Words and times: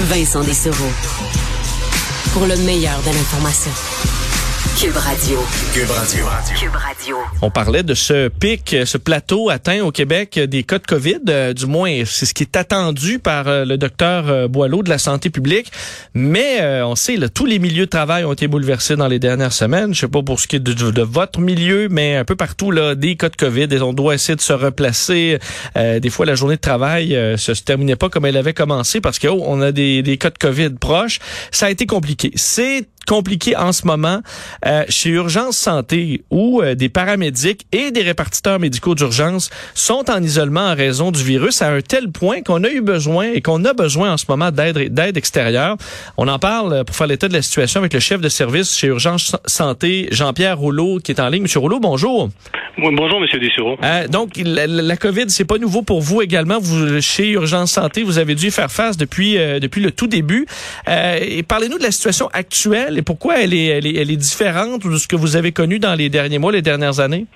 Vincent 0.00 0.42
Dessereau. 0.42 0.90
Pour 2.32 2.46
le 2.46 2.56
meilleur 2.58 3.00
de 3.00 3.06
l'information. 3.06 3.70
Cube 4.78 4.94
Radio. 4.98 5.38
Cube 5.72 5.90
Radio. 5.90 6.26
Cube 6.54 6.74
Radio. 6.74 7.16
On 7.40 7.50
parlait 7.50 7.82
de 7.82 7.94
ce 7.94 8.28
pic, 8.28 8.76
ce 8.84 8.98
plateau 8.98 9.48
atteint 9.48 9.82
au 9.82 9.90
Québec 9.90 10.38
des 10.38 10.64
cas 10.64 10.78
de 10.78 10.86
COVID. 10.86 11.20
Euh, 11.30 11.54
du 11.54 11.64
moins, 11.64 12.02
c'est 12.04 12.26
ce 12.26 12.34
qui 12.34 12.42
est 12.42 12.56
attendu 12.56 13.18
par 13.18 13.48
euh, 13.48 13.64
le 13.64 13.78
docteur 13.78 14.28
euh, 14.28 14.48
Boileau 14.48 14.82
de 14.82 14.90
la 14.90 14.98
santé 14.98 15.30
publique. 15.30 15.72
Mais 16.12 16.82
on 16.82 16.94
sait, 16.94 17.16
là, 17.16 17.30
tous 17.30 17.46
les 17.46 17.58
milieux 17.58 17.86
de 17.86 17.90
travail 17.90 18.26
ont 18.26 18.34
été 18.34 18.48
bouleversés 18.48 18.96
dans 18.96 19.08
les 19.08 19.18
dernières 19.18 19.54
semaines. 19.54 19.94
Je 19.94 20.00
sais 20.00 20.08
pas 20.08 20.22
pour 20.22 20.40
ce 20.40 20.46
qui 20.46 20.56
est 20.56 20.60
de, 20.60 20.72
de 20.72 21.02
votre 21.02 21.40
milieu, 21.40 21.88
mais 21.90 22.16
un 22.16 22.24
peu 22.24 22.36
partout, 22.36 22.70
là, 22.70 22.94
des 22.94 23.16
cas 23.16 23.30
de 23.30 23.36
COVID. 23.36 23.68
Et 23.70 23.80
on 23.80 23.94
doit 23.94 24.14
essayer 24.14 24.36
de 24.36 24.42
se 24.42 24.52
replacer. 24.52 25.38
des 25.74 26.10
fois, 26.10 26.26
la 26.26 26.34
journée 26.34 26.56
de 26.56 26.60
travail 26.60 27.14
ne 27.14 27.36
se, 27.36 27.52
terminait 27.52 27.96
pas 27.96 28.10
comme 28.10 28.26
elle 28.26 28.36
avait 28.36 28.54
commencé 28.54 29.00
parce 29.00 29.18
que 29.18 29.28
oh, 29.28 29.42
on 29.46 29.62
a 29.62 29.72
des, 29.72 30.02
des 30.02 30.18
cas 30.18 30.30
de 30.30 30.38
COVID 30.38 30.70
proches. 30.78 31.18
Ça 31.50 31.66
a 31.66 31.70
été 31.70 31.86
compliqué. 31.86 32.30
C'est 32.34 32.86
compliqué 33.06 33.56
en 33.56 33.72
ce 33.72 33.86
moment 33.86 34.20
euh, 34.66 34.84
chez 34.88 35.10
Urgence 35.10 35.56
Santé 35.56 36.22
où 36.30 36.60
euh, 36.60 36.74
des 36.74 36.88
paramédics 36.88 37.66
et 37.72 37.90
des 37.90 38.02
répartiteurs 38.02 38.58
médicaux 38.58 38.94
d'urgence 38.94 39.50
sont 39.74 40.10
en 40.10 40.22
isolement 40.22 40.68
en 40.68 40.74
raison 40.74 41.10
du 41.12 41.22
virus 41.22 41.62
à 41.62 41.70
un 41.70 41.80
tel 41.80 42.10
point 42.10 42.42
qu'on 42.42 42.64
a 42.64 42.68
eu 42.68 42.80
besoin 42.80 43.32
et 43.32 43.40
qu'on 43.40 43.64
a 43.64 43.72
besoin 43.72 44.12
en 44.12 44.16
ce 44.16 44.26
moment 44.28 44.50
d'aide 44.50 44.92
d'aide 44.92 45.16
extérieure. 45.16 45.76
On 46.16 46.28
en 46.28 46.38
parle 46.38 46.72
euh, 46.72 46.84
pour 46.84 46.96
faire 46.96 47.06
l'état 47.06 47.28
de 47.28 47.32
la 47.32 47.42
situation 47.42 47.80
avec 47.80 47.94
le 47.94 48.00
chef 48.00 48.20
de 48.20 48.28
service 48.28 48.76
chez 48.76 48.88
Urgence 48.88 49.36
Santé, 49.46 50.08
Jean-Pierre 50.10 50.58
Rouleau, 50.58 50.98
qui 50.98 51.12
est 51.12 51.20
en 51.20 51.28
ligne. 51.28 51.42
Monsieur 51.42 51.60
Rouleau, 51.60 51.78
bonjour. 51.78 52.28
bonjour, 52.78 53.20
Monsieur 53.20 53.38
Dessureau. 53.38 53.76
Euh, 53.84 54.08
donc, 54.08 54.32
la, 54.36 54.66
la 54.66 54.96
COVID, 54.96 55.26
c'est 55.28 55.44
pas 55.44 55.58
nouveau 55.58 55.82
pour 55.82 56.00
vous 56.00 56.22
également. 56.22 56.58
Vous, 56.58 57.00
chez 57.00 57.30
Urgence 57.30 57.72
Santé, 57.72 58.02
vous 58.02 58.18
avez 58.18 58.34
dû 58.34 58.50
faire 58.50 58.70
face 58.70 58.96
depuis 58.96 59.36
depuis 59.60 59.80
le 59.80 59.90
tout 59.90 60.06
début. 60.06 60.46
et 60.88 61.42
parlez-nous 61.42 61.78
de 61.78 61.82
la 61.82 61.90
situation 61.90 62.28
actuelle 62.32 62.95
et 62.96 63.02
pourquoi 63.02 63.40
elle 63.40 63.54
est, 63.54 63.66
elle 63.66 63.86
est, 63.86 63.96
elle 63.96 64.10
est 64.10 64.16
différente 64.16 64.86
de 64.86 64.96
ce 64.96 65.06
que 65.06 65.16
vous 65.16 65.36
avez 65.36 65.52
connu 65.52 65.78
dans 65.78 65.94
les 65.94 66.08
derniers 66.08 66.38
mois, 66.38 66.52
les 66.52 66.62
dernières 66.62 67.00
années? 67.00 67.26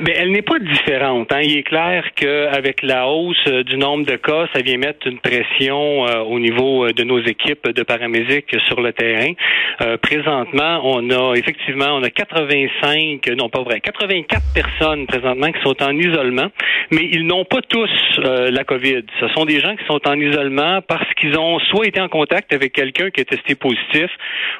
Mais 0.00 0.14
elle 0.16 0.30
n'est 0.30 0.42
pas 0.42 0.58
différente. 0.58 1.32
Hein. 1.32 1.40
Il 1.42 1.58
est 1.58 1.62
clair 1.62 2.04
qu'avec 2.14 2.82
la 2.82 3.08
hausse 3.08 3.36
euh, 3.46 3.62
du 3.62 3.76
nombre 3.76 4.04
de 4.04 4.16
cas, 4.16 4.46
ça 4.52 4.60
vient 4.60 4.76
mettre 4.76 5.06
une 5.06 5.18
pression 5.18 6.06
euh, 6.06 6.20
au 6.20 6.38
niveau 6.38 6.84
euh, 6.84 6.92
de 6.92 7.02
nos 7.02 7.20
équipes 7.20 7.68
de 7.68 7.82
paramédics 7.82 8.54
sur 8.66 8.80
le 8.80 8.92
terrain. 8.92 9.32
présentement, 10.02 10.80
on 10.84 11.10
a 11.10 11.34
effectivement, 11.34 11.96
on 11.96 12.02
a 12.02 12.10
85, 12.10 13.26
non 13.38 13.48
pas 13.48 13.62
vrai, 13.62 13.80
84 13.80 14.42
personnes 14.54 15.06
présentement 15.06 15.52
qui 15.52 15.62
sont 15.62 15.82
en 15.82 15.96
isolement, 15.96 16.48
mais 16.90 17.08
ils 17.12 17.26
n'ont 17.26 17.44
pas 17.44 17.60
tous 17.68 17.90
la 18.18 18.64
COVID. 18.64 19.04
Ce 19.20 19.28
sont 19.28 19.44
des 19.44 19.60
gens 19.60 19.76
qui 19.76 19.84
sont 19.86 20.00
en 20.06 20.18
isolement 20.18 20.80
parce 20.82 21.12
qu'ils 21.14 21.38
ont 21.38 21.58
soit 21.58 21.86
été 21.86 22.00
en 22.00 22.08
contact 22.08 22.52
avec 22.52 22.72
quelqu'un 22.72 23.10
qui 23.10 23.20
est 23.20 23.24
testé 23.24 23.54
positif, 23.54 24.10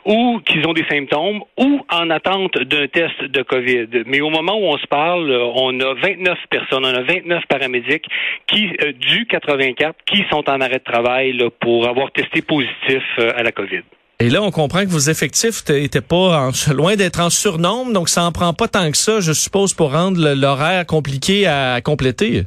ou 0.04 0.40
qu'ils 0.44 0.66
ont 0.66 0.72
des 0.72 0.84
symptômes, 0.88 1.42
ou 1.58 1.80
en 1.90 2.10
attente 2.10 2.58
d'un 2.58 2.86
test 2.88 3.24
de 3.24 3.42
COVID. 3.42 4.04
Mais 4.06 4.20
au 4.20 4.30
moment 4.30 4.56
où 4.56 4.66
on 4.66 4.78
se 4.78 4.86
parle, 4.86 5.25
on 5.30 5.78
a 5.80 5.94
29 5.94 6.38
personnes, 6.50 6.84
on 6.84 6.94
a 6.94 7.02
29 7.02 7.42
paramédics 7.48 8.04
qui, 8.46 8.68
euh, 8.82 8.92
du 8.92 9.26
84, 9.26 9.96
qui 10.06 10.24
sont 10.30 10.48
en 10.48 10.60
arrêt 10.60 10.78
de 10.78 10.84
travail 10.84 11.38
pour 11.60 11.88
avoir 11.88 12.10
testé 12.12 12.42
positif 12.42 13.02
euh, 13.18 13.32
à 13.36 13.42
la 13.42 13.52
COVID. 13.52 13.82
Et 14.18 14.30
là, 14.30 14.42
on 14.42 14.50
comprend 14.50 14.80
que 14.80 14.90
vos 14.90 15.10
effectifs 15.10 15.62
n'étaient 15.68 16.00
pas 16.00 16.50
loin 16.72 16.96
d'être 16.96 17.20
en 17.20 17.30
surnombre, 17.30 17.92
donc 17.92 18.08
ça 18.08 18.24
en 18.24 18.32
prend 18.32 18.54
pas 18.54 18.68
tant 18.68 18.90
que 18.90 18.96
ça, 18.96 19.20
je 19.20 19.32
suppose, 19.32 19.74
pour 19.74 19.92
rendre 19.92 20.34
l'horaire 20.34 20.86
compliqué 20.86 21.46
à 21.46 21.80
compléter. 21.82 22.44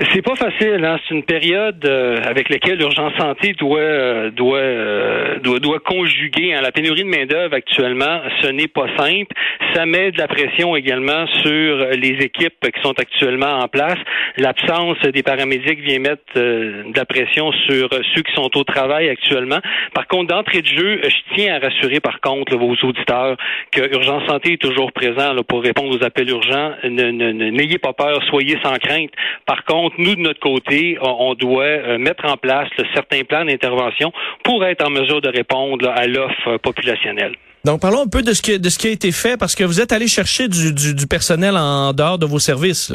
C'est 0.00 0.22
pas 0.22 0.34
facile, 0.34 0.84
hein? 0.84 0.96
C'est 1.06 1.14
une 1.14 1.22
période 1.22 1.84
euh, 1.86 2.20
avec 2.24 2.48
laquelle 2.48 2.78
l'urgence 2.78 3.12
santé 3.16 3.52
doit 3.52 3.78
euh, 3.78 4.30
doit, 4.30 4.58
euh, 4.58 5.38
doit 5.38 5.60
doit 5.60 5.78
conjuguer. 5.78 6.52
Hein? 6.52 6.62
La 6.62 6.72
pénurie 6.72 7.04
de 7.04 7.08
main 7.08 7.26
d'œuvre 7.26 7.54
actuellement, 7.54 8.20
ce 8.42 8.48
n'est 8.48 8.66
pas 8.66 8.88
simple. 8.98 9.32
Ça 9.72 9.86
met 9.86 10.10
de 10.10 10.18
la 10.18 10.26
pression 10.26 10.74
également 10.74 11.28
sur 11.44 11.76
les 11.92 12.16
équipes 12.24 12.58
qui 12.60 12.82
sont 12.82 12.98
actuellement 12.98 13.60
en 13.60 13.68
place. 13.68 13.98
L'absence 14.36 14.98
des 15.00 15.22
paramédics 15.22 15.78
vient 15.78 16.00
mettre 16.00 16.22
de 16.34 16.92
la 16.96 17.04
pression 17.04 17.52
sur 17.68 17.88
ceux 18.14 18.22
qui 18.22 18.32
sont 18.34 18.50
au 18.56 18.64
travail 18.64 19.08
actuellement. 19.08 19.60
Par 19.94 20.08
contre, 20.08 20.34
d'entrée 20.34 20.62
de 20.62 20.66
jeu, 20.66 21.00
je 21.04 21.34
tiens 21.36 21.54
à 21.54 21.58
rassurer 21.60 22.00
par 22.00 22.20
contre 22.20 22.56
vos 22.56 22.74
auditeurs 22.82 23.36
que 23.70 23.94
Urgence 23.94 24.24
Santé 24.26 24.54
est 24.54 24.60
toujours 24.60 24.92
présent 24.92 25.36
pour 25.48 25.62
répondre 25.62 25.96
aux 25.96 26.04
appels 26.04 26.30
urgents. 26.30 26.72
N'ayez 26.82 27.78
pas 27.78 27.92
peur, 27.92 28.20
soyez 28.28 28.58
sans 28.64 28.76
crainte. 28.78 29.10
Par 29.46 29.64
contre 29.64 29.83
nous, 29.98 30.14
de 30.14 30.20
notre 30.20 30.40
côté, 30.40 30.98
on 31.00 31.34
doit 31.34 31.64
euh, 31.64 31.98
mettre 31.98 32.24
en 32.26 32.36
place 32.36 32.68
certains 32.94 33.22
plans 33.22 33.44
d'intervention 33.44 34.12
pour 34.42 34.64
être 34.64 34.86
en 34.86 34.90
mesure 34.90 35.20
de 35.20 35.28
répondre 35.28 35.88
à 35.88 36.06
l'offre 36.06 36.58
populationnelle. 36.58 37.34
Donc, 37.64 37.80
parlons 37.80 38.02
un 38.02 38.06
peu 38.06 38.22
de 38.22 38.32
ce 38.32 38.42
qui, 38.42 38.86
a 38.86 38.90
été 38.90 39.10
fait, 39.10 39.38
parce 39.38 39.54
que 39.54 39.64
vous 39.64 39.80
êtes 39.80 39.92
allé 39.92 40.06
chercher 40.06 40.48
du, 40.48 41.06
personnel 41.08 41.56
en 41.56 41.92
dehors 41.94 42.18
de 42.18 42.26
vos 42.26 42.38
services. 42.38 42.92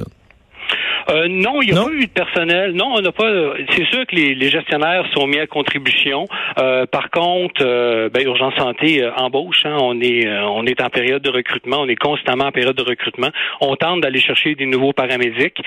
Euh, 1.09 1.27
non, 1.27 1.61
il 1.61 1.71
n'y 1.71 1.77
a 1.77 1.83
pas 1.83 1.91
eu 1.91 2.05
de 2.05 2.11
personnel. 2.11 2.73
Non, 2.73 2.93
on 2.95 3.01
n'a 3.01 3.11
pas. 3.11 3.29
C'est 3.75 3.85
sûr 3.85 4.05
que 4.05 4.15
les, 4.15 4.49
gestionnaires 4.49 5.05
sont 5.13 5.27
mis 5.27 5.39
à 5.39 5.47
contribution. 5.47 6.25
Euh, 6.59 6.85
par 6.85 7.09
contre, 7.09 7.61
euh, 7.61 8.09
ben, 8.09 8.25
Urgence 8.25 8.53
Santé 8.57 9.07
embauche. 9.17 9.65
Hein. 9.65 9.77
on 9.81 9.99
est 10.01 10.27
on 10.27 10.65
est 10.65 10.81
en 10.81 10.89
période 10.89 11.21
de 11.21 11.29
recrutement. 11.29 11.77
On 11.81 11.87
est 11.87 11.95
constamment 11.95 12.45
en 12.45 12.51
période 12.51 12.75
de 12.75 12.83
recrutement. 12.83 13.29
On 13.61 13.75
tente 13.75 14.01
d'aller 14.01 14.19
chercher 14.19 14.55
des 14.55 14.65
nouveaux 14.65 14.93
paramédics. 14.93 15.57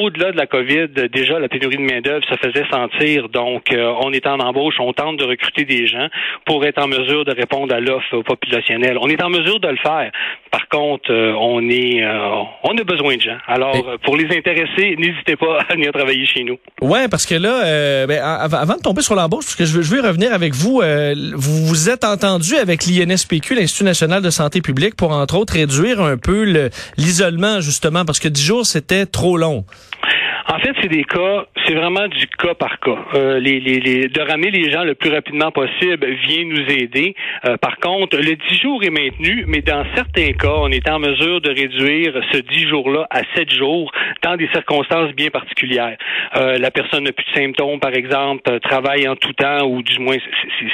Au-delà 0.00 0.32
de 0.32 0.36
la 0.36 0.46
COVID, 0.46 0.88
déjà 1.12 1.38
la 1.38 1.48
pénurie 1.48 1.76
de 1.76 1.82
main 1.82 2.00
d'œuvre 2.00 2.24
se 2.28 2.34
faisait 2.36 2.66
sentir. 2.70 3.28
Donc, 3.28 3.64
on 3.72 4.12
est 4.12 4.26
en 4.26 4.38
embauche. 4.40 4.76
On 4.80 4.92
tente 4.92 5.18
de 5.18 5.24
recruter 5.24 5.64
des 5.64 5.86
gens 5.86 6.08
pour 6.44 6.64
être 6.64 6.82
en 6.82 6.88
mesure 6.88 7.24
de 7.24 7.32
répondre 7.32 7.74
à 7.74 7.80
l'offre 7.80 8.22
populationnelle. 8.22 8.98
On 9.00 9.08
est 9.08 9.22
en 9.22 9.30
mesure 9.30 9.60
de 9.60 9.68
le 9.68 9.76
faire. 9.76 10.10
Par 10.52 10.68
contre, 10.68 11.10
on 11.12 11.68
est 11.68 12.04
on 12.62 12.76
a 12.76 12.84
besoin 12.84 13.16
de 13.16 13.22
gens. 13.22 13.38
Alors, 13.48 13.74
pour 14.04 14.16
les 14.16 14.26
intéresser 14.36 14.92
n'hésitez 14.98 15.36
pas 15.36 15.58
à 15.68 15.74
venir 15.74 15.92
travailler 15.92 16.26
chez 16.26 16.44
nous. 16.44 16.58
Ouais, 16.80 17.08
parce 17.08 17.26
que 17.26 17.34
là, 17.34 17.64
euh, 17.64 18.06
ben, 18.06 18.22
avant 18.22 18.76
de 18.76 18.82
tomber 18.82 19.02
sur 19.02 19.14
l'embauche, 19.14 19.44
parce 19.44 19.56
que 19.56 19.64
je 19.64 19.76
veux, 19.76 19.82
je 19.82 19.94
veux 19.94 20.00
revenir 20.00 20.32
avec 20.32 20.54
vous, 20.54 20.80
euh, 20.80 21.14
vous 21.34 21.66
vous 21.66 21.88
êtes 21.88 22.04
entendu 22.04 22.56
avec 22.56 22.86
l'INSPQ, 22.86 23.54
l'Institut 23.54 23.84
national 23.84 24.22
de 24.22 24.30
santé 24.30 24.60
publique, 24.60 24.96
pour 24.96 25.12
entre 25.12 25.36
autres 25.36 25.54
réduire 25.54 26.00
un 26.00 26.16
peu 26.16 26.70
l'isolement 26.96 27.60
justement, 27.60 28.04
parce 28.04 28.18
que 28.18 28.28
10 28.28 28.42
jours 28.42 28.66
c'était 28.66 29.06
trop 29.06 29.36
long. 29.36 29.64
En 30.48 30.58
fait, 30.58 30.72
c'est 30.80 30.88
des 30.88 31.04
cas, 31.04 31.46
c'est 31.66 31.74
vraiment 31.74 32.08
du 32.08 32.26
cas 32.26 32.54
par 32.54 32.80
cas. 32.80 32.98
Euh, 33.14 33.38
les, 33.38 33.60
les, 33.60 33.78
les, 33.78 34.08
de 34.08 34.20
ramener 34.20 34.50
les 34.50 34.70
gens 34.70 34.82
le 34.82 34.94
plus 34.94 35.10
rapidement 35.10 35.52
possible 35.52 36.04
vient 36.26 36.44
nous 36.44 36.68
aider. 36.68 37.14
Euh, 37.46 37.56
par 37.56 37.78
contre, 37.78 38.16
le 38.16 38.34
10 38.34 38.60
jours 38.60 38.82
est 38.82 38.90
maintenu, 38.90 39.44
mais 39.46 39.62
dans 39.62 39.84
certains 39.94 40.32
cas, 40.32 40.54
on 40.56 40.68
est 40.70 40.88
en 40.88 40.98
mesure 40.98 41.40
de 41.40 41.50
réduire 41.50 42.20
ce 42.32 42.38
10 42.38 42.68
jours-là 42.68 43.06
à 43.10 43.22
7 43.36 43.52
jours 43.52 43.92
dans 44.22 44.36
des 44.36 44.48
circonstances 44.48 45.12
bien 45.12 45.30
particulières. 45.30 45.96
Euh, 46.36 46.58
la 46.58 46.70
personne 46.70 47.04
n'a 47.04 47.12
plus 47.12 47.24
de 47.24 47.40
symptômes, 47.40 47.78
par 47.78 47.94
exemple, 47.94 48.42
euh, 48.50 48.58
travaille 48.58 49.06
en 49.06 49.16
tout 49.16 49.32
temps, 49.34 49.64
ou 49.66 49.82
du 49.82 49.98
moins, 50.00 50.16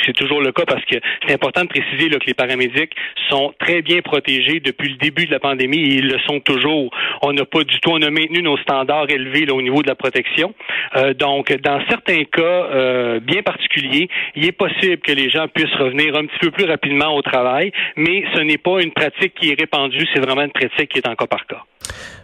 c'est 0.06 0.14
toujours 0.14 0.40
le 0.40 0.52
cas 0.52 0.64
parce 0.66 0.84
que 0.84 0.96
c'est 1.26 1.34
important 1.34 1.62
de 1.62 1.68
préciser 1.68 2.08
là, 2.08 2.18
que 2.18 2.26
les 2.26 2.34
paramédics 2.34 2.92
sont 3.28 3.52
très 3.58 3.82
bien 3.82 4.00
protégés 4.00 4.60
depuis 4.60 4.90
le 4.90 4.96
début 4.96 5.26
de 5.26 5.32
la 5.32 5.40
pandémie 5.40 5.78
et 5.78 5.94
ils 5.96 6.08
le 6.08 6.18
sont 6.20 6.40
toujours. 6.40 6.90
On 7.22 7.32
n'a 7.32 7.44
pas 7.44 7.64
du 7.64 7.78
tout, 7.80 7.90
on 7.90 8.02
a 8.02 8.10
maintenu 8.10 8.42
nos 8.42 8.56
standards 8.58 9.10
élevés 9.10 9.44
là, 9.44 9.57
au 9.58 9.62
niveau 9.62 9.82
de 9.82 9.88
la 9.88 9.94
protection. 9.94 10.54
Euh, 10.96 11.14
donc, 11.14 11.52
dans 11.62 11.80
certains 11.88 12.24
cas 12.24 12.42
euh, 12.42 13.20
bien 13.20 13.42
particuliers, 13.42 14.08
il 14.34 14.44
est 14.44 14.52
possible 14.52 14.98
que 14.98 15.12
les 15.12 15.30
gens 15.30 15.46
puissent 15.48 15.74
revenir 15.74 16.16
un 16.16 16.26
petit 16.26 16.38
peu 16.40 16.50
plus 16.50 16.64
rapidement 16.64 17.14
au 17.14 17.22
travail, 17.22 17.72
mais 17.96 18.24
ce 18.34 18.40
n'est 18.40 18.58
pas 18.58 18.80
une 18.80 18.92
pratique 18.92 19.34
qui 19.34 19.50
est 19.50 19.58
répandue, 19.58 20.06
c'est 20.12 20.20
vraiment 20.20 20.42
une 20.42 20.52
pratique 20.52 20.90
qui 20.90 20.98
est 20.98 21.08
en 21.08 21.14
cas 21.14 21.26
par 21.26 21.46
cas. 21.46 21.62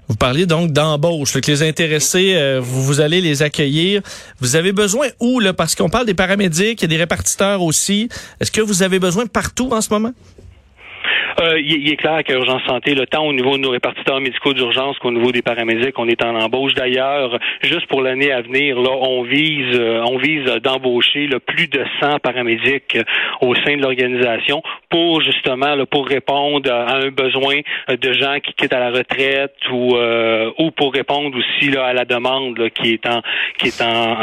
Vous 0.09 0.17
parliez 0.17 0.45
donc 0.45 0.71
d'embauche, 0.71 1.35
les 1.47 1.63
intéressés, 1.63 2.35
euh, 2.37 2.61
vous, 2.61 2.83
vous 2.83 3.01
allez 3.01 3.21
les 3.21 3.43
accueillir. 3.43 4.03
Vous 4.41 4.55
avez 4.55 4.73
besoin 4.73 5.07
où, 5.19 5.41
là, 5.41 5.55
parce 5.55 5.75
qu'on 5.75 5.89
parle 5.89 6.05
des 6.07 6.15
paramédics, 6.15 6.85
des 6.85 6.97
répartiteurs 6.97 7.63
aussi. 7.63 8.09
Est-ce 8.41 8.53
que 8.53 8.61
vous 8.61 8.83
avez 8.83 8.99
besoin 8.99 9.27
partout 9.27 9.71
en 9.73 9.81
ce 9.81 9.93
moment? 9.93 10.13
Euh, 11.41 11.61
il, 11.61 11.91
est 11.91 11.97
clair 11.97 12.23
qu'à 12.23 12.35
Urgence 12.35 12.63
Santé, 12.67 12.95
le 12.95 13.07
temps 13.07 13.27
au 13.27 13.33
niveau 13.33 13.57
de 13.57 13.63
nos 13.63 13.71
répartiteurs 13.71 14.21
médicaux 14.21 14.53
d'urgence 14.53 14.99
qu'au 14.99 15.11
niveau 15.11 15.33
des 15.33 15.43
paramédics, 15.43 15.99
on 15.99 16.07
est 16.07 16.23
en 16.23 16.37
embauche. 16.37 16.75
D'ailleurs, 16.75 17.39
juste 17.63 17.87
pour 17.87 18.03
l'année 18.03 18.31
à 18.31 18.41
venir, 18.41 18.81
là, 18.81 18.91
on 18.91 19.23
vise, 19.23 19.79
euh, 19.79 20.03
on 20.07 20.17
vise 20.17 20.45
d'embaucher 20.63 21.29
plus 21.47 21.67
de 21.67 21.85
100 22.01 22.21
paramédics 22.21 22.97
euh, 22.97 23.03
au 23.41 23.55
sein 23.57 23.77
de 23.77 23.83
l'organisation 23.83 24.63
pour 24.89 25.23
justement, 25.23 25.75
pour 25.87 26.07
répondre 26.07 26.71
à 26.71 26.99
un 26.99 27.09
besoin 27.09 27.57
de 27.89 28.13
gens 28.13 28.39
qui 28.41 28.53
quittent 28.53 28.73
à 28.73 28.79
la 28.79 28.91
retraite 28.91 29.55
ou, 29.73 29.97
ou 30.59 30.71
pour 30.71 30.93
répondre 30.93 31.37
aussi 31.37 31.71
là, 31.71 31.87
à 31.87 31.93
la 31.93 32.05
demande 32.05 32.69
qui 32.71 32.93
est 32.93 33.07
en, 33.07 33.21
qui 33.59 33.69
est 33.69 33.83
en, 33.83 34.17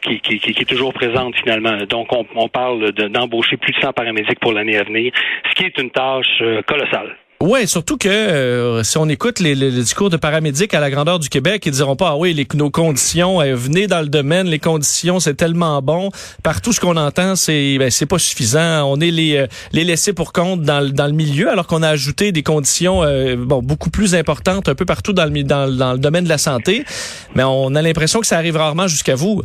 qui, 0.00 0.20
qui, 0.20 0.38
qui, 0.38 0.62
est 0.62 0.68
toujours 0.68 0.94
présente 0.94 1.36
finalement. 1.36 1.76
Donc, 1.88 2.12
on, 2.12 2.24
on 2.36 2.48
parle 2.48 2.92
d'embaucher 2.92 3.58
plus 3.58 3.72
de 3.72 3.80
100 3.80 3.92
paramédics 3.92 4.40
pour 4.40 4.52
l'année 4.52 4.78
à 4.78 4.84
venir, 4.84 5.12
ce 5.50 5.54
qui 5.54 5.64
est 5.64 5.78
une 5.78 5.90
tâche 5.90 6.42
colossal. 6.62 7.16
Ouais, 7.40 7.66
surtout 7.66 7.98
que 7.98 8.08
euh, 8.08 8.82
si 8.84 8.96
on 8.96 9.06
écoute 9.08 9.38
les, 9.38 9.54
les, 9.54 9.70
discours 9.70 10.08
de 10.08 10.16
paramédics 10.16 10.72
à 10.72 10.80
la 10.80 10.88
grandeur 10.88 11.18
du 11.18 11.28
Québec, 11.28 11.64
ils 11.66 11.72
diront 11.72 11.96
pas 11.96 12.10
ah 12.10 12.16
oui 12.16 12.32
les, 12.32 12.46
nos 12.54 12.70
conditions 12.70 13.42
euh, 13.42 13.54
venez 13.54 13.86
dans 13.86 14.00
le 14.00 14.08
domaine, 14.08 14.46
les 14.46 14.60
conditions 14.60 15.20
c'est 15.20 15.34
tellement 15.34 15.82
bon. 15.82 16.10
Partout 16.42 16.72
ce 16.72 16.80
qu'on 16.80 16.96
entend 16.96 17.36
c'est 17.36 17.76
ben, 17.76 17.90
c'est 17.90 18.06
pas 18.06 18.18
suffisant. 18.18 18.84
On 18.90 18.98
est 18.98 19.10
les 19.10 19.36
euh, 19.36 19.46
les 19.72 19.84
laissés 19.84 20.14
pour 20.14 20.32
compte 20.32 20.62
dans, 20.62 20.88
dans 20.90 21.06
le 21.06 21.12
milieu 21.12 21.50
alors 21.50 21.66
qu'on 21.66 21.82
a 21.82 21.88
ajouté 21.88 22.32
des 22.32 22.42
conditions 22.42 23.02
euh, 23.02 23.36
bon 23.36 23.60
beaucoup 23.60 23.90
plus 23.90 24.14
importantes 24.14 24.68
un 24.70 24.74
peu 24.74 24.86
partout 24.86 25.12
dans 25.12 25.26
le 25.26 25.42
dans, 25.42 25.70
dans 25.70 25.92
le 25.92 25.98
domaine 25.98 26.24
de 26.24 26.30
la 26.30 26.38
santé. 26.38 26.84
Mais 27.34 27.42
on 27.42 27.74
a 27.74 27.82
l'impression 27.82 28.20
que 28.20 28.26
ça 28.26 28.38
arrive 28.38 28.56
rarement 28.56 28.86
jusqu'à 28.86 29.16
vous. 29.16 29.42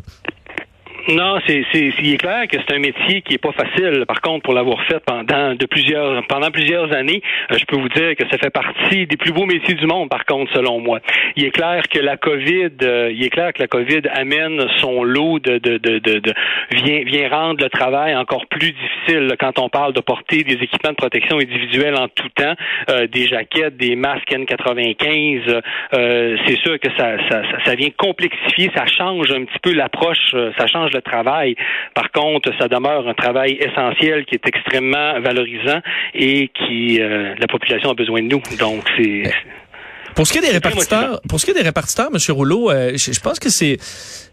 Non, 1.09 1.39
c'est, 1.47 1.65
c'est, 1.71 1.91
il 2.03 2.13
est 2.13 2.17
clair 2.17 2.47
que 2.47 2.57
c'est 2.59 2.75
un 2.75 2.79
métier 2.79 3.23
qui 3.23 3.33
est 3.33 3.39
pas 3.39 3.51
facile. 3.51 4.05
Par 4.07 4.21
contre, 4.21 4.43
pour 4.43 4.53
l'avoir 4.53 4.83
fait 4.83 4.99
pendant 5.03 5.55
de 5.55 5.65
plusieurs 5.65 6.23
pendant 6.27 6.51
plusieurs 6.51 6.93
années, 6.93 7.23
euh, 7.51 7.57
je 7.57 7.65
peux 7.65 7.77
vous 7.77 7.89
dire 7.89 8.15
que 8.15 8.29
ça 8.29 8.37
fait 8.37 8.51
partie 8.51 9.07
des 9.07 9.17
plus 9.17 9.31
beaux 9.31 9.47
métiers 9.47 9.73
du 9.73 9.87
monde. 9.87 10.09
Par 10.09 10.25
contre, 10.25 10.53
selon 10.53 10.79
moi, 10.79 10.99
il 11.35 11.45
est 11.45 11.51
clair 11.51 11.81
que 11.89 11.97
la 11.97 12.15
COVID, 12.17 12.69
euh, 12.83 13.11
il 13.11 13.23
est 13.23 13.31
clair 13.31 13.53
que 13.53 13.61
la 13.61 13.67
COVID 13.67 14.01
amène 14.13 14.63
son 14.77 15.03
lot 15.03 15.39
de 15.39 15.57
de 15.57 15.77
de, 15.77 15.97
de, 15.97 16.33
vient 16.69 17.01
vient 17.03 17.27
rendre 17.29 17.63
le 17.63 17.69
travail 17.69 18.15
encore 18.15 18.45
plus 18.45 18.71
difficile 18.71 19.35
quand 19.39 19.57
on 19.57 19.69
parle 19.69 19.93
de 19.93 20.01
porter 20.01 20.43
des 20.43 20.61
équipements 20.61 20.91
de 20.91 20.95
protection 20.95 21.39
individuelle 21.39 21.95
en 21.95 22.07
tout 22.07 22.29
temps, 22.35 22.53
euh, 22.91 23.07
des 23.07 23.27
jaquettes, 23.27 23.77
des 23.77 23.95
masques 23.95 24.31
N95. 24.31 25.59
c'est 26.45 26.59
sûr 26.59 26.79
que 26.79 26.89
ça, 26.95 27.17
ça 27.29 27.41
ça 27.65 27.73
vient 27.73 27.89
complexifier, 27.97 28.69
ça 28.75 28.85
change 28.85 29.31
un 29.31 29.45
petit 29.45 29.59
peu 29.63 29.73
l'approche, 29.73 30.35
ça 30.55 30.67
change 30.67 30.91
travail. 31.01 31.55
Par 31.93 32.11
contre, 32.11 32.51
ça 32.59 32.67
demeure 32.67 33.07
un 33.07 33.13
travail 33.13 33.59
essentiel 33.59 34.25
qui 34.25 34.35
est 34.35 34.47
extrêmement 34.47 35.19
valorisant 35.19 35.79
et 36.13 36.49
qui 36.49 37.01
euh, 37.01 37.35
la 37.37 37.47
population 37.47 37.91
a 37.91 37.93
besoin 37.93 38.21
de 38.21 38.27
nous. 38.27 38.41
Donc 38.59 38.83
c'est 38.97 39.23
pour 40.19 40.27
ce 40.27 40.33
qui 40.33 40.39
est 40.39 40.41
des 40.41 40.51
répartiteurs, 40.51 41.21
pour 41.29 41.39
ce 41.39 41.45
qui 41.45 41.51
est 41.51 41.53
des 41.53 41.61
répartiteurs, 41.61 42.11
Monsieur 42.11 42.33
Rouleau, 42.33 42.69
euh, 42.69 42.91
je, 42.97 43.17
pense 43.21 43.39
que 43.39 43.47
c'est 43.47 43.77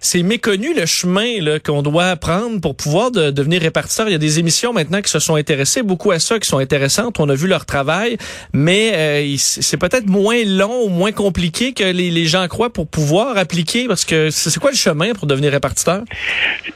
c'est 0.00 0.24
méconnu 0.24 0.74
le 0.74 0.84
chemin 0.84 1.38
qu'on 1.64 1.82
doit 1.82 2.16
prendre 2.16 2.60
pour 2.60 2.76
pouvoir 2.76 3.12
de, 3.12 3.30
devenir 3.30 3.62
répartiteur. 3.62 4.08
Il 4.08 4.12
y 4.12 4.16
a 4.16 4.18
des 4.18 4.40
émissions 4.40 4.72
maintenant 4.72 5.00
qui 5.00 5.10
se 5.10 5.20
sont 5.20 5.36
intéressées 5.36 5.84
beaucoup 5.84 6.10
à 6.10 6.18
ça, 6.18 6.40
qui 6.40 6.48
sont 6.48 6.58
intéressantes. 6.58 7.20
On 7.20 7.28
a 7.28 7.36
vu 7.36 7.46
leur 7.46 7.66
travail, 7.66 8.16
mais 8.52 8.90
euh, 8.94 9.34
c'est 9.38 9.78
peut-être 9.78 10.08
moins 10.08 10.42
long 10.44 10.82
ou 10.82 10.88
moins 10.88 11.12
compliqué 11.12 11.72
que 11.72 11.84
les, 11.84 12.10
les, 12.10 12.24
gens 12.24 12.48
croient 12.48 12.72
pour 12.72 12.88
pouvoir 12.88 13.38
appliquer. 13.38 13.86
Parce 13.86 14.04
que 14.04 14.30
c'est 14.30 14.58
quoi 14.58 14.72
le 14.72 14.76
chemin 14.76 15.12
pour 15.14 15.28
devenir 15.28 15.52
répartiteur? 15.52 16.02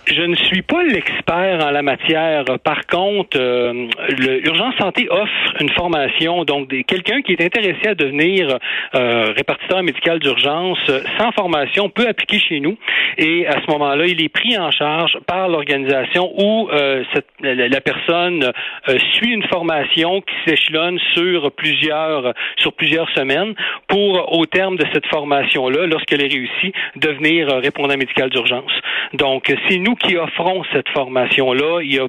Je 0.06 0.22
ne 0.22 0.36
suis 0.36 0.62
pas 0.62 0.82
l'expert 0.84 1.66
en 1.66 1.70
la 1.70 1.82
matière. 1.82 2.44
Par 2.62 2.86
contre, 2.86 3.36
euh, 3.36 3.88
l'urgence 4.18 4.76
santé 4.78 5.08
offre 5.10 5.60
une 5.60 5.70
formation. 5.70 6.44
Donc, 6.44 6.68
quelqu'un 6.86 7.22
qui 7.22 7.32
est 7.32 7.44
intéressé 7.44 7.88
à 7.88 7.94
devenir 7.94 8.58
euh, 8.94 8.99
répartiteur 9.36 9.82
médical 9.82 10.18
d'urgence 10.18 10.78
sans 11.18 11.32
formation 11.32 11.88
peut 11.88 12.06
appliquer 12.08 12.38
chez 12.38 12.60
nous 12.60 12.76
et 13.18 13.46
à 13.46 13.60
ce 13.60 13.70
moment-là, 13.72 14.06
il 14.06 14.22
est 14.22 14.28
pris 14.28 14.56
en 14.58 14.70
charge 14.70 15.18
par 15.26 15.48
l'organisation 15.48 16.32
où 16.36 16.68
euh, 16.70 17.04
la, 17.40 17.80
personne 17.80 18.50
euh, 18.88 18.98
suit 19.12 19.32
une 19.32 19.42
formation 19.44 20.20
qui 20.20 20.34
s'échelonne 20.46 20.98
sur 21.14 21.52
plusieurs 21.52 22.32
sur 22.56 22.72
plusieurs 22.72 23.08
semaines 23.10 23.54
pour 23.88 24.38
au 24.38 24.46
terme 24.46 24.76
de 24.76 24.86
cette 24.92 25.06
formation-là, 25.06 25.86
lorsqu'elle 25.86 26.22
est 26.22 26.32
réussie, 26.32 26.72
devenir 26.96 27.48
répondant 27.48 27.96
médical 27.96 28.30
d'urgence. 28.30 28.72
Donc 29.14 29.52
c'est 29.68 29.78
nous 29.78 29.94
qui 29.96 30.16
offrons 30.16 30.62
cette 30.72 30.88
formation-là. 30.90 31.80
Il 31.82 31.94
y 31.94 31.98
a 31.98 32.06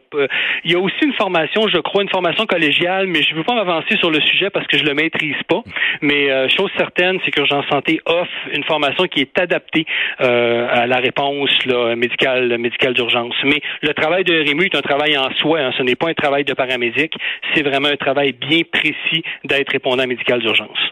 il 0.64 0.72
y 0.72 0.76
a 0.76 0.80
aussi 0.80 1.04
une 1.04 1.14
formation, 1.14 1.68
je 1.68 1.80
crois, 1.80 2.04
une 2.04 2.10
formation 2.10 2.46
collégiale, 2.46 3.08
mais 3.08 3.22
je 3.24 3.34
ne 3.34 3.40
veux 3.40 3.44
pas 3.44 3.56
m'avancer 3.56 3.98
sur 3.98 4.12
le 4.12 4.22
sujet 4.22 4.50
parce 4.50 4.68
que 4.68 4.78
je 4.78 4.84
le 4.84 4.94
maîtrise 4.94 5.42
pas. 5.48 5.62
Mais 6.02 6.50
chose 6.50 6.71
certaine, 6.78 7.20
c'est 7.24 7.32
qu'Urgence 7.32 7.66
Santé 7.70 8.00
offre 8.06 8.32
une 8.54 8.64
formation 8.64 9.06
qui 9.08 9.22
est 9.22 9.40
adaptée 9.40 9.86
euh, 10.22 10.68
à 10.70 10.88
la 10.88 10.98
réponse 10.98 11.50
médicale, 11.96 12.58
médicale 12.58 12.94
d'urgence. 12.94 13.36
Mais 13.44 13.62
le 13.82 13.94
travail 13.94 14.24
de 14.24 14.34
RMU 14.34 14.66
est 14.66 14.76
un 14.76 14.82
travail 14.82 15.18
en 15.18 15.30
soi. 15.36 15.60
Hein. 15.60 15.72
Ce 15.78 15.84
n'est 15.84 15.96
pas 15.96 16.10
un 16.10 16.14
travail 16.14 16.44
de 16.44 16.54
paramédic. 16.54 17.14
C'est 17.54 17.64
vraiment 17.64 17.90
un 17.90 17.98
travail 17.98 18.34
bien 18.34 18.62
précis 18.72 19.24
d'être 19.44 19.72
répondant 19.72 20.06
médical 20.08 20.40
d'urgence. 20.40 20.91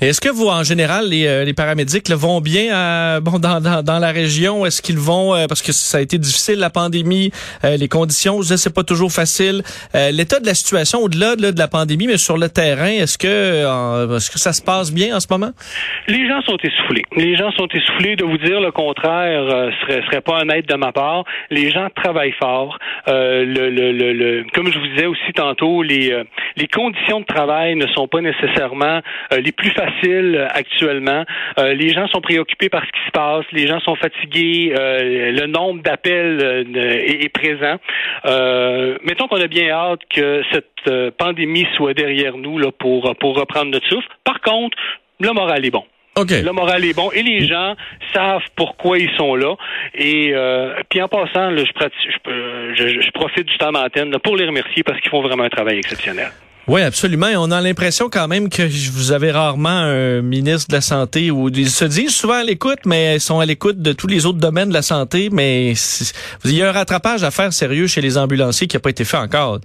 Est-ce 0.00 0.20
que 0.20 0.28
vous, 0.28 0.46
en 0.46 0.62
général, 0.62 1.08
les, 1.08 1.26
euh, 1.26 1.44
les 1.44 1.54
paramédics 1.54 2.08
vont 2.10 2.40
bien 2.40 2.74
euh, 2.74 3.20
bon, 3.22 3.38
dans, 3.38 3.60
dans, 3.60 3.82
dans, 3.82 3.98
la 3.98 4.12
région? 4.12 4.64
Est-ce 4.64 4.82
qu'ils 4.82 4.98
vont, 4.98 5.34
euh, 5.34 5.46
parce 5.46 5.62
que 5.62 5.72
ça 5.72 5.98
a 5.98 6.00
été 6.00 6.18
difficile, 6.18 6.58
la 6.58 6.70
pandémie, 6.70 7.30
les 7.64 7.88
conditions, 7.88 8.42
je 8.42 8.54
sais, 8.54 8.70
pas 8.70 8.82
toujours 8.82 9.10
facile. 9.12 9.62
L'état 9.94 10.40
de 10.40 10.46
la 10.46 10.54
situation 10.54 11.00
au-delà 11.00 11.36
de, 11.36 11.50
de 11.50 11.58
la 11.58 11.68
pandémie, 11.68 12.06
mais 12.06 12.16
sur 12.16 12.38
le 12.38 12.48
terrain, 12.48 12.86
est-ce 12.86 13.18
que, 13.18 14.16
est-ce 14.16 14.30
que 14.30 14.38
ça 14.38 14.52
se 14.52 14.62
passe 14.62 14.92
bien 14.92 15.16
en 15.16 15.20
ce 15.20 15.26
moment? 15.30 15.50
Les 16.06 16.28
gens 16.28 16.40
sont 16.42 16.56
essoufflés. 16.62 17.02
Les 17.16 17.36
gens 17.36 17.50
sont 17.52 17.68
essoufflés. 17.72 18.16
De 18.16 18.24
vous 18.24 18.38
dire 18.38 18.60
le 18.60 18.70
contraire 18.70 19.70
serait, 19.80 20.02
serait 20.06 20.20
pas 20.20 20.40
honnête 20.40 20.68
de 20.68 20.74
ma 20.74 20.92
part. 20.92 21.24
Les 21.50 21.70
gens 21.70 21.88
travaillent 21.94 22.34
fort. 22.38 22.78
le, 23.06 23.44
le, 23.44 23.92
le, 23.92 24.44
comme 24.54 24.72
je 24.72 24.78
vous 24.78 24.86
disais 24.88 25.06
aussi 25.06 25.32
tantôt, 25.34 25.82
les, 25.82 26.14
les 26.56 26.68
conditions 26.68 27.20
de 27.20 27.26
travail 27.26 27.76
ne 27.76 27.86
sont 27.88 28.08
pas 28.08 28.20
nécessairement 28.20 29.00
les 29.36 29.52
plus 29.58 29.70
facile 29.72 30.46
actuellement. 30.50 31.24
Euh, 31.58 31.74
les 31.74 31.90
gens 31.90 32.06
sont 32.08 32.20
préoccupés 32.20 32.68
par 32.68 32.82
ce 32.82 32.90
qui 32.90 33.06
se 33.06 33.10
passe, 33.10 33.44
les 33.52 33.66
gens 33.66 33.80
sont 33.80 33.96
fatigués, 33.96 34.72
euh, 34.78 35.32
le 35.32 35.46
nombre 35.46 35.82
d'appels 35.82 36.38
euh, 36.42 36.64
est, 36.74 37.28
présent. 37.28 37.76
mettons 39.04 39.28
qu'on 39.28 39.40
a 39.40 39.46
bien 39.48 39.70
hâte 39.70 40.00
que 40.08 40.42
cette 40.52 41.10
pandémie 41.18 41.66
soit 41.76 41.92
derrière 41.92 42.36
nous 42.36 42.58
là, 42.58 42.70
pour, 42.72 43.14
pour 43.16 43.36
reprendre 43.36 43.70
notre 43.72 43.88
souffle. 43.88 44.08
Par 44.24 44.40
contre, 44.40 44.78
le 45.20 45.32
moral 45.32 45.64
est 45.64 45.70
bon. 45.70 45.84
Le 46.16 46.50
moral 46.50 46.84
est 46.84 46.96
bon 46.96 47.10
et 47.12 47.22
les 47.22 47.46
gens 47.46 47.76
savent 48.12 48.42
pourquoi 48.56 48.98
ils 48.98 49.10
sont 49.16 49.36
là. 49.36 49.54
Et 49.94 50.32
puis 50.88 51.02
en 51.02 51.08
passant, 51.08 51.56
je, 51.56 51.64
je, 52.74 53.00
je, 53.00 53.10
profite 53.12 53.46
du 53.46 53.56
temps 53.58 53.72
d'antenne 53.72 54.16
pour 54.18 54.36
les 54.36 54.46
remercier 54.46 54.82
parce 54.82 55.00
qu'ils 55.00 55.10
font 55.10 55.22
vraiment 55.22 55.44
un 55.44 55.48
travail 55.48 55.78
exceptionnel. 55.78 56.30
Oui, 56.68 56.82
absolument. 56.82 57.28
on 57.38 57.50
a 57.50 57.62
l'impression 57.62 58.10
quand 58.10 58.28
même 58.28 58.50
que 58.50 58.62
vous 58.90 59.12
avez 59.12 59.30
rarement 59.30 59.70
un 59.70 60.20
ministre 60.20 60.68
de 60.68 60.74
la 60.74 60.82
Santé 60.82 61.30
où 61.30 61.48
ils 61.48 61.70
se 61.70 61.86
disent 61.86 62.14
souvent 62.14 62.34
à 62.34 62.44
l'écoute, 62.44 62.80
mais 62.84 63.16
ils 63.16 63.20
sont 63.22 63.40
à 63.40 63.46
l'écoute 63.46 63.80
de 63.80 63.94
tous 63.94 64.06
les 64.06 64.26
autres 64.26 64.38
domaines 64.38 64.68
de 64.68 64.74
la 64.74 64.82
santé. 64.82 65.30
Mais 65.32 65.72
il 66.44 66.52
y 66.52 66.62
a 66.62 66.68
un 66.68 66.72
rattrapage 66.72 67.24
à 67.24 67.30
faire 67.30 67.54
sérieux 67.54 67.86
chez 67.86 68.02
les 68.02 68.18
ambulanciers 68.18 68.66
qui 68.66 68.76
n'a 68.76 68.80
pas 68.80 68.90
été 68.90 69.06
fait 69.06 69.16
encore. 69.16 69.60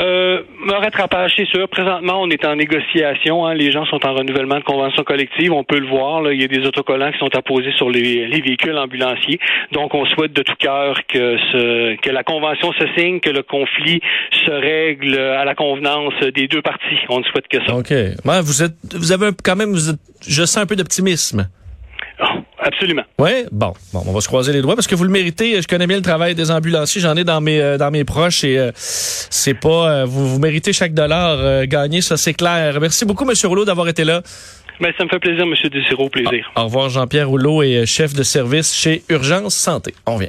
Euh, 0.00 0.42
un 0.68 0.78
rattrapage, 0.78 1.32
c'est 1.36 1.46
sûr. 1.46 1.68
Présentement, 1.68 2.20
on 2.22 2.30
est 2.30 2.44
en 2.44 2.56
négociation. 2.56 3.46
Hein. 3.46 3.54
Les 3.54 3.70
gens 3.70 3.84
sont 3.86 4.04
en 4.04 4.14
renouvellement 4.14 4.58
de 4.58 4.64
convention 4.64 5.04
collective. 5.04 5.52
On 5.52 5.64
peut 5.64 5.78
le 5.78 5.86
voir. 5.86 6.22
Là. 6.22 6.32
Il 6.32 6.40
y 6.40 6.44
a 6.44 6.48
des 6.48 6.66
autocollants 6.66 7.12
qui 7.12 7.18
sont 7.18 7.34
apposés 7.34 7.72
sur 7.76 7.90
les, 7.90 8.26
véhicules 8.26 8.76
ambulanciers. 8.76 9.38
Donc, 9.72 9.94
on 9.94 10.04
souhaite 10.06 10.32
de 10.32 10.42
tout 10.42 10.56
cœur 10.58 10.98
que, 11.06 11.36
ce, 11.52 11.96
que 12.00 12.10
la 12.10 12.24
convention 12.24 12.72
se 12.72 12.86
signe, 12.96 13.20
que 13.20 13.30
le 13.30 13.42
conflit 13.42 14.00
se 14.44 14.50
règle 14.50 15.16
à 15.18 15.44
la 15.44 15.54
convenance 15.54 16.14
des 16.34 16.48
deux 16.48 16.62
parties. 16.62 16.98
On 17.08 17.20
ne 17.20 17.24
souhaite 17.24 17.48
que 17.48 17.58
ça. 17.64 17.74
OK. 17.74 17.92
vous, 18.24 18.62
êtes, 18.62 18.94
vous 18.94 19.12
avez 19.12 19.30
quand 19.42 19.56
même, 19.56 19.70
vous 19.70 19.90
êtes, 19.90 20.00
je 20.26 20.44
sens 20.44 20.58
un 20.58 20.66
peu 20.66 20.76
d'optimisme. 20.76 21.48
Absolument. 22.58 23.02
Oui, 23.18 23.44
bon, 23.52 23.74
bon, 23.92 24.02
on 24.06 24.12
va 24.12 24.20
se 24.20 24.28
croiser 24.28 24.52
les 24.52 24.62
doigts 24.62 24.74
parce 24.74 24.86
que 24.86 24.94
vous 24.94 25.04
le 25.04 25.10
méritez. 25.10 25.60
Je 25.60 25.66
connais 25.66 25.86
bien 25.86 25.96
le 25.96 26.02
travail 26.02 26.34
des 26.34 26.50
ambulanciers, 26.50 27.00
j'en 27.00 27.16
ai 27.16 27.24
dans 27.24 27.40
mes 27.40 27.60
euh, 27.60 27.76
dans 27.76 27.90
mes 27.90 28.04
proches 28.04 28.44
et 28.44 28.58
euh, 28.58 28.70
c'est 28.74 29.54
pas 29.54 29.90
euh, 29.90 30.04
vous, 30.06 30.28
vous 30.28 30.38
méritez 30.38 30.72
chaque 30.72 30.94
dollar 30.94 31.66
gagné, 31.66 32.00
ça 32.00 32.16
c'est 32.16 32.34
clair. 32.34 32.80
Merci 32.80 33.04
beaucoup 33.04 33.24
Monsieur 33.24 33.48
Rouleau 33.48 33.64
d'avoir 33.64 33.88
été 33.88 34.04
là. 34.04 34.22
Ben, 34.80 34.92
ça 34.98 35.04
me 35.04 35.08
fait 35.08 35.20
plaisir, 35.20 35.46
Monsieur 35.46 35.68
Desiro, 35.70 36.08
plaisir. 36.08 36.50
Au 36.56 36.64
revoir, 36.64 36.88
Jean-Pierre 36.88 37.28
Rouleau 37.28 37.62
est 37.62 37.86
chef 37.86 38.12
de 38.12 38.24
service 38.24 38.74
chez 38.74 39.02
Urgence 39.08 39.54
Santé. 39.54 39.94
On 40.06 40.16
vient. 40.16 40.22